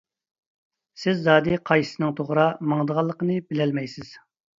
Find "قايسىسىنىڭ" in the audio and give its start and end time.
1.69-2.15